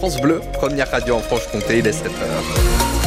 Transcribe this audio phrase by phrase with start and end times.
[0.00, 2.99] France Bleu, première radio en Franche-Comté, il est 7h.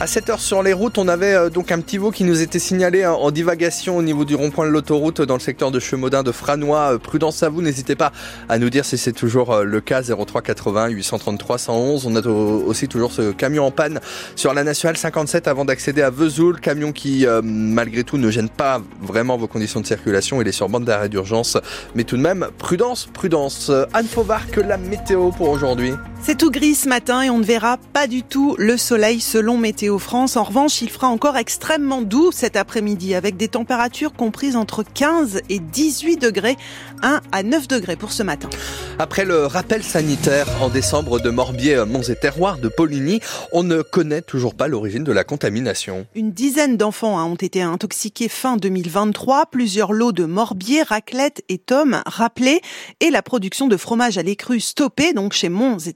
[0.00, 2.40] À 7 heures sur les routes, on avait euh, donc un petit veau qui nous
[2.40, 5.80] était signalé hein, en divagation au niveau du rond-point de l'autoroute dans le secteur de
[5.80, 6.94] Chemaudin de Franois.
[6.94, 8.12] Euh, prudence à vous, n'hésitez pas
[8.48, 12.06] à nous dire si c'est toujours euh, le cas 03 80 833 111.
[12.06, 13.98] On a aussi toujours ce camion en panne
[14.36, 18.80] sur la nationale 57 avant d'accéder à Vesoul, camion qui malgré tout ne gêne pas
[19.02, 20.40] vraiment vos conditions de circulation.
[20.40, 21.58] Il est sur bande d'arrêt d'urgence,
[21.96, 23.72] mais tout de même prudence, prudence.
[23.92, 25.92] Anne Fauvard, que la météo pour aujourd'hui.
[26.20, 29.56] C'est tout gris ce matin et on ne verra pas du tout le soleil selon
[29.56, 30.36] Météo France.
[30.36, 35.40] En revanche, il fera encore extrêmement doux cet après-midi avec des températures comprises entre 15
[35.48, 36.56] et 18 degrés,
[37.02, 38.50] 1 à 9 degrés pour ce matin.
[38.98, 43.20] Après le rappel sanitaire en décembre de Morbier, Monts et Terroirs de Poligny,
[43.52, 46.06] on ne connaît toujours pas l'origine de la contamination.
[46.14, 49.46] Une dizaine d'enfants hein, ont été intoxiqués fin 2023.
[49.46, 52.60] Plusieurs lots de Morbier, raclette et tomes rappelés
[53.00, 55.92] et la production de fromage à l'écru stoppée donc chez Monts et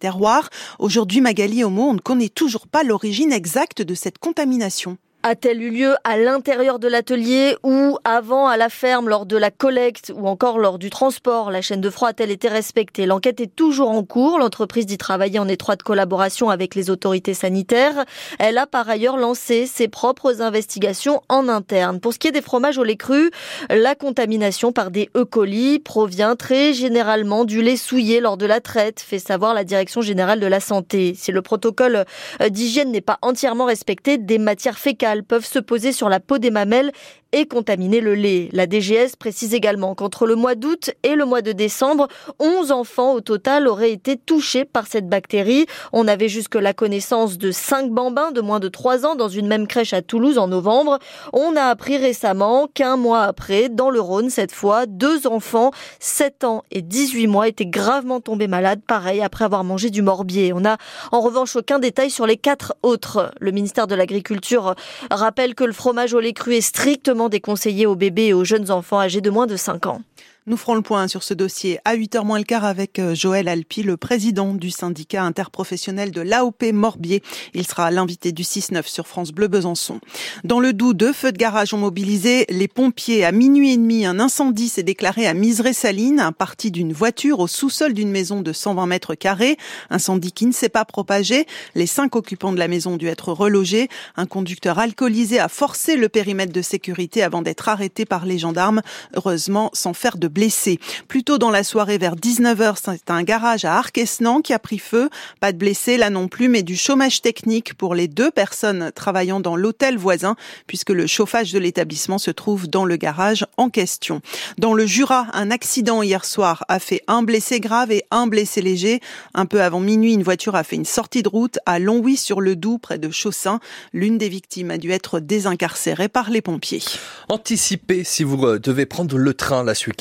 [0.79, 4.99] Aujourd'hui, Magali Homo, on ne connaît toujours pas l'origine exacte de cette contamination.
[5.25, 9.53] A-t-elle eu lieu à l'intérieur de l'atelier ou avant à la ferme lors de la
[9.53, 11.53] collecte ou encore lors du transport?
[11.53, 13.07] La chaîne de froid a-t-elle été respectée?
[13.07, 14.41] L'enquête est toujours en cours.
[14.41, 18.05] L'entreprise dit travailler en étroite collaboration avec les autorités sanitaires.
[18.41, 22.01] Elle a par ailleurs lancé ses propres investigations en interne.
[22.01, 23.31] Pour ce qui est des fromages au lait cru,
[23.71, 25.25] la contamination par des E.
[25.25, 30.01] coli provient très généralement du lait souillé lors de la traite, fait savoir la Direction
[30.01, 31.15] générale de la santé.
[31.17, 32.07] Si le protocole
[32.51, 36.51] d'hygiène n'est pas entièrement respecté, des matières fécales peuvent se poser sur la peau des
[36.51, 36.93] mamelles
[37.33, 38.49] et contaminer le lait.
[38.53, 42.09] La DGS précise également qu'entre le mois d'août et le mois de décembre,
[42.39, 45.67] 11 enfants au total auraient été touchés par cette bactérie.
[45.93, 49.47] On avait jusque la connaissance de 5 bambins de moins de 3 ans dans une
[49.47, 50.99] même crèche à Toulouse en novembre.
[51.33, 56.45] On a appris récemment qu'un mois après, dans le Rhône cette fois, deux enfants, 7
[56.45, 60.53] ans et 18 mois, étaient gravement tombés malades, pareil, après avoir mangé du morbier.
[60.53, 60.77] On n'a
[61.11, 63.33] en revanche aucun détail sur les quatre autres.
[63.41, 64.75] Le ministère de l'Agriculture
[65.11, 68.71] rappelle que le fromage au lait cru est strictement déconseillé aux bébés et aux jeunes
[68.71, 70.03] enfants âgés de moins de 5 ans.
[70.49, 73.47] Nous ferons le point sur ce dossier à 8h moins le quart avec euh, Joël
[73.47, 77.23] Alpi, le président du syndicat interprofessionnel de l'AOP Morbier.
[77.55, 80.01] Il sera l'invité du 6-9 sur France Bleu Besançon.
[80.43, 83.25] Dans le Doubs, deux feux de garage ont mobilisé les pompiers.
[83.25, 87.47] À minuit et demi, un incendie s'est déclaré à Miseré-Saline, un parti d'une voiture au
[87.47, 89.57] sous-sol d'une maison de 120 mètres carrés.
[89.91, 91.47] Incendie qui ne s'est pas propagé.
[91.77, 93.89] Les cinq occupants de la maison ont dû être relogés.
[94.17, 98.83] Un conducteur alcoolisé a forcé le périmètre de sécurité avant d'être arrêté par les gendarmes.
[99.15, 100.81] Heureusement, sans faire de blessés.
[101.09, 104.79] Plus tôt dans la soirée, vers 19h, c'est un garage à Arquesnan qui a pris
[104.79, 105.11] feu.
[105.41, 109.41] Pas de blessés là non plus, mais du chômage technique pour les deux personnes travaillant
[109.41, 110.35] dans l'hôtel voisin,
[110.67, 114.21] puisque le chauffage de l'établissement se trouve dans le garage en question.
[114.59, 118.63] Dans le Jura, un accident hier soir a fait un blessé grave et un blessé
[118.63, 119.01] léger.
[119.35, 122.41] Un peu avant minuit, une voiture a fait une sortie de route à Longwy sur
[122.41, 123.61] le Doubs, près de Chaussin.
[123.93, 126.83] L'une des victimes a dû être désincarcérée par les pompiers.
[127.29, 129.93] Anticipez si vous euh, devez prendre le train la ce.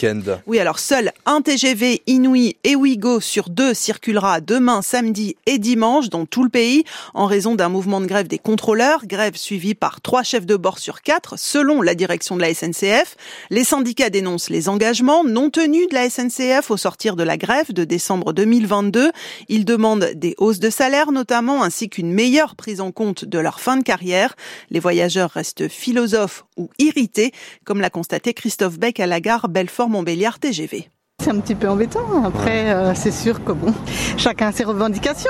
[0.47, 6.09] Oui, alors seul un TGV Inouï et Ouigo sur deux circulera demain, samedi et dimanche
[6.09, 6.83] dans tout le pays
[7.13, 10.79] en raison d'un mouvement de grève des contrôleurs, grève suivie par trois chefs de bord
[10.79, 13.15] sur quatre, selon la direction de la SNCF.
[13.49, 17.73] Les syndicats dénoncent les engagements non tenus de la SNCF au sortir de la grève
[17.73, 19.11] de décembre 2022.
[19.49, 23.59] Ils demandent des hausses de salaire notamment, ainsi qu'une meilleure prise en compte de leur
[23.59, 24.35] fin de carrière.
[24.69, 27.31] Les voyageurs restent philosophes ou irrités,
[27.63, 30.10] comme l'a constaté Christophe Beck à la gare Belfort-Montbéliard.
[30.39, 30.89] TGV.
[31.21, 32.23] C'est un petit peu embêtant.
[32.25, 33.71] Après, euh, c'est sûr que bon,
[34.17, 35.29] chacun a ses revendications.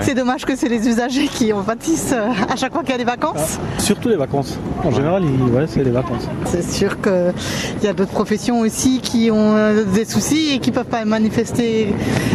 [0.00, 2.94] C'est dommage que c'est les usagers qui en pâtissent euh, à chaque fois qu'il y
[2.94, 3.58] a des vacances.
[3.60, 4.58] Ah, surtout les vacances.
[4.82, 6.22] En général, ouais, c'est les vacances.
[6.46, 7.34] C'est sûr qu'il
[7.82, 11.92] y a d'autres professions aussi qui ont euh, des soucis et qui peuvent pas manifester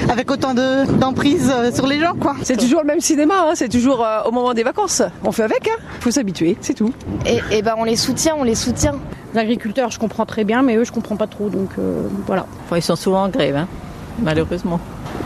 [0.08, 2.14] avec autant d'emprise sur les gens.
[2.14, 2.36] quoi.
[2.44, 3.54] C'est toujours le même cinéma, hein.
[3.56, 5.02] c'est toujours au moment des vacances.
[5.24, 5.84] On fait avec, il hein.
[6.02, 6.94] faut s'habituer, c'est tout.
[7.26, 8.94] Et, et ben on les soutient, on les soutient.
[9.36, 11.50] L'agriculteur, je comprends très bien, mais eux, je comprends pas trop.
[11.50, 11.72] Donc
[12.26, 13.68] voilà ils sont souvent en grève, hein,
[14.22, 14.80] malheureusement.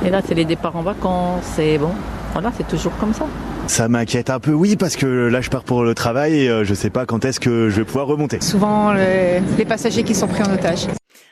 [0.05, 1.91] Et là, c'est les départs en vacances, et bon,
[2.33, 3.25] voilà, c'est toujours comme ça.
[3.67, 6.63] Ça m'inquiète un peu, oui, parce que là, je pars pour le travail et euh,
[6.63, 8.41] je sais pas quand est-ce que je vais pouvoir remonter.
[8.41, 10.87] Souvent, les, les passagers qui sont pris en otage.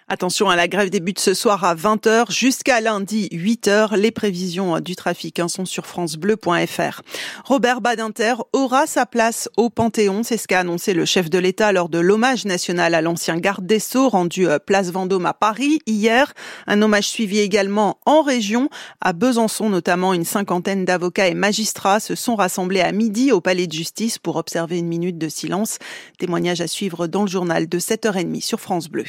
[0.10, 3.98] Attention à la grève débute ce soir à 20h jusqu'à lundi 8h.
[3.98, 7.02] Les prévisions du trafic hein, sont sur francebleu.fr.
[7.44, 10.24] Robert Badinter aura sa place au Panthéon.
[10.24, 13.66] C'est ce qu'a annoncé le chef de l'État lors de l'hommage national à l'ancien garde
[13.66, 16.34] des Sceaux rendu euh, place Vendôme à Paris hier.
[16.68, 18.70] Un hommage suivi également en région.
[19.02, 23.68] À Besançon notamment, une cinquantaine d'avocats et magistrats se sont rassemblés à midi au palais
[23.68, 25.80] de justice pour observer une minute de silence.
[26.18, 29.04] Témoignage à suivre dans le journal de 7h30 sur France Bleu.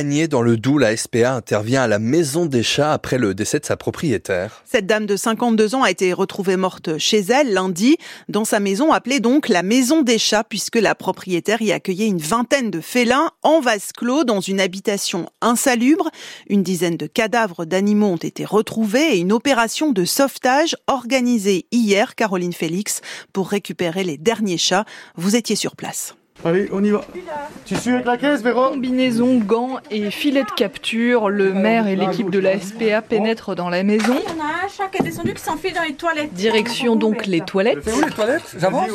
[0.00, 3.66] Dans le Doubs, la SPA intervient à la Maison des Chats après le décès de
[3.66, 4.62] sa propriétaire.
[4.64, 7.98] Cette dame de 52 ans a été retrouvée morte chez elle lundi,
[8.30, 12.18] dans sa maison appelée donc la Maison des Chats, puisque la propriétaire y accueillait une
[12.18, 16.08] vingtaine de félins en vase clos dans une habitation insalubre.
[16.48, 22.14] Une dizaine de cadavres d'animaux ont été retrouvés et une opération de sauvetage organisée hier,
[22.14, 23.02] Caroline Félix,
[23.34, 24.86] pour récupérer les derniers chats.
[25.16, 26.14] Vous étiez sur place.
[26.44, 27.02] Allez, on y va.
[27.66, 31.96] Tu suis avec la caisse, Véro Combinaison, gants et filet de capture, le maire et
[31.96, 34.16] l'équipe de la SPA pénètrent dans la maison.
[34.26, 36.32] Il y en a un chat qui est descendu qui s'enfuit dans les toilettes.
[36.32, 37.80] Direction donc les toilettes.
[37.84, 38.56] C'est où les toilettes?
[38.58, 38.88] J'avance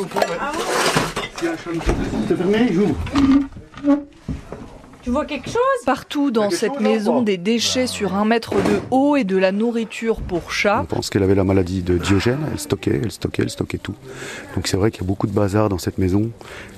[2.28, 2.94] C'est fermé, j'ouvre.
[5.06, 5.84] Tu vois quelque chose?
[5.84, 10.20] Partout dans cette maison, des déchets sur un mètre de haut et de la nourriture
[10.20, 10.80] pour chats.
[10.82, 13.94] On pense qu'elle avait la maladie de Diogène, elle stockait, elle stockait, elle stockait tout.
[14.56, 16.32] Donc c'est vrai qu'il y a beaucoup de bazar dans cette maison.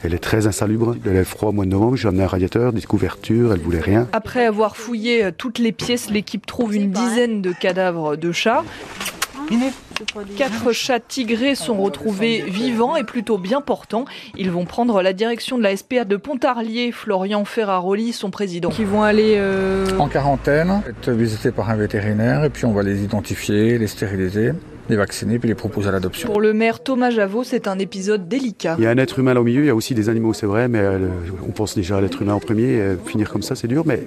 [0.04, 2.74] Elle est très insalubre, elle est froid au mois de novembre, j'ai amené un radiateur,
[2.74, 4.06] des couvertures, elle voulait rien.
[4.12, 8.62] Après avoir fouillé toutes les pièces, l'équipe trouve une dizaine de cadavres de chats.
[10.36, 14.04] Quatre chats tigrés sont retrouvés vivants et plutôt bien portants.
[14.36, 16.92] Ils vont prendre la direction de la SPA de Pontarlier.
[16.92, 18.70] Florian Ferraroli, son président.
[18.70, 19.86] Qui vont aller euh...
[19.98, 24.52] en quarantaine, être visités par un vétérinaire et puis on va les identifier, les stériliser
[24.88, 26.28] les vacciner puis les proposer à l'adoption.
[26.28, 28.76] Pour le maire Thomas Javot, c'est un épisode délicat.
[28.78, 30.32] Il y a un être humain là au milieu, il y a aussi des animaux,
[30.32, 31.08] c'est vrai, mais euh,
[31.46, 32.80] on pense déjà à l'être humain en premier.
[32.80, 34.02] Euh, finir comme ça, c'est dur, mais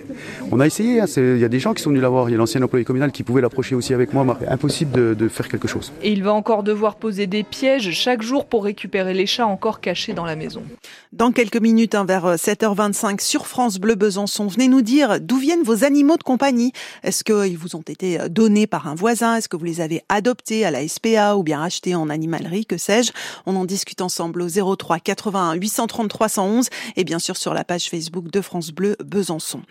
[0.52, 1.02] on a essayé.
[1.02, 2.30] Hein, il y a des gens qui sont venus la voir.
[2.30, 4.38] Il y a l'ancien employé communal qui pouvait l'approcher aussi avec moi.
[4.48, 5.92] Impossible de, de, faire quelque chose.
[6.02, 9.82] Et il va encore devoir poser des pièges chaque jour pour récupérer les chats encore
[9.82, 10.64] cachés dans la maison.
[11.14, 15.64] Dans quelques minutes, hein, vers 7h25 sur France Bleu Besançon, venez nous dire d'où viennent
[15.64, 16.72] vos animaux de compagnie.
[17.04, 19.36] Est-ce qu'ils vous ont été donnés par un voisin?
[19.36, 23.12] Est-ce que vous les avez adoptés la SPA ou bien achetés en animalerie, que sais-je
[23.46, 27.90] On en discute ensemble au 03 81 830 311 et bien sûr sur la page
[27.90, 29.62] Facebook de France Bleu Besançon.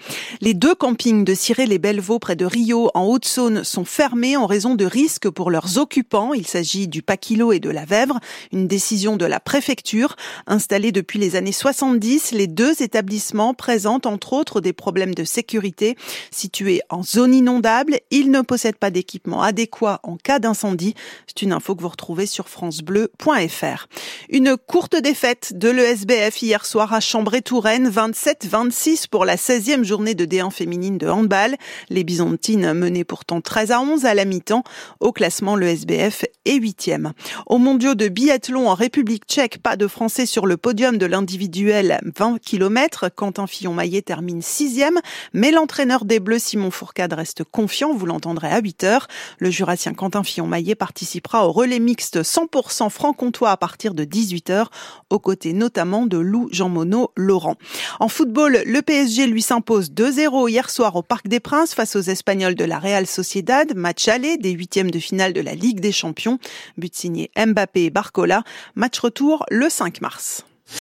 [0.40, 4.84] Les deux campings de Ciré-les-Bellevaux près de Rio en Haute-Saône sont fermés en raison de
[4.84, 6.34] risques pour leurs occupants.
[6.34, 8.20] Il s'agit du Paquilo et de la Vèvre,
[8.52, 10.16] une décision de la préfecture.
[10.46, 15.96] Installée depuis les années 70, les deux établissements présentent entre autres des problèmes de sécurité.
[16.30, 20.89] Situés en zone inondable, ils ne possèdent pas d'équipement adéquat en cas d'incendie.
[21.26, 23.86] C'est une info que vous retrouvez sur francebleu.fr.
[24.28, 30.24] Une courte défaite de l'ESBF hier soir à Chambray-Touraine, 27-26 pour la 16e journée de
[30.24, 31.56] D1 féminine de handball.
[31.88, 34.64] Les Byzantines menaient pourtant 13 à 11 à la mi-temps.
[35.00, 37.12] Au classement, l'ESBF est 8e.
[37.46, 42.00] Au mondiaux de biathlon en République tchèque, pas de Français sur le podium de l'individuel
[42.16, 43.08] 20 km.
[43.14, 44.98] Quentin Fillon-Maillet termine 6e,
[45.32, 47.94] mais l'entraîneur des Bleus, Simon Fourcade, reste confiant.
[47.94, 49.08] Vous l'entendrez à 8 heures.
[49.38, 54.66] Le jurassien Quentin Fillon-Maillet participera au relais mixte 100% franc-comtois à partir de 18h,
[55.10, 57.56] aux côtés notamment de Lou Jean Monod Laurent.
[57.98, 62.00] En football, le PSG lui s'impose 2-0 hier soir au Parc des Princes face aux
[62.00, 65.92] Espagnols de la Real Sociedad, match aller des huitièmes de finale de la Ligue des
[65.92, 66.38] Champions,
[66.76, 68.42] but signé Mbappé et Barcola,
[68.74, 70.44] match retour le 5 mars.